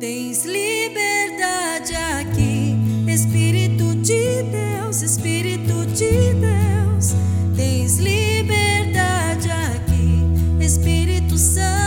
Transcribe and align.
Tens 0.00 0.46
liberdade 0.46 1.94
aqui, 1.94 2.74
Espírito 3.06 3.94
de 3.96 4.42
Deus, 4.44 5.02
Espírito 5.02 5.84
de 5.86 6.32
Deus. 6.34 7.14
Tens 7.54 7.98
liberdade 7.98 9.50
aqui, 9.50 10.64
Espírito 10.64 11.36
Santo, 11.36 11.79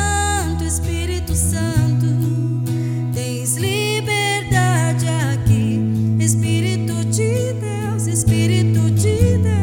Espírito 8.54 8.92
de 8.92 9.38
Deus. 9.39 9.63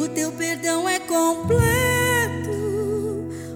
O 0.00 0.08
teu 0.08 0.32
perdão 0.32 0.88
é 0.88 0.98
completo, 0.98 1.60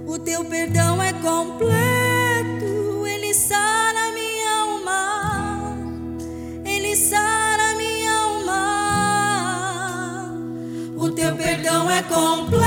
o 0.06 0.19
teu 0.19 0.44
perdão 0.44 1.03
é 1.03 1.10
completo, 1.15 3.06
ele 3.06 3.32
sara 3.32 4.12
minha 4.12 4.50
alma, 4.60 5.75
ele 6.66 6.94
sara 6.97 7.75
minha 7.78 8.12
alma. 8.12 8.62
O 10.99 11.10
teu 11.12 11.34
perdão 11.34 11.91
é 11.91 12.03
completo, 12.03 12.63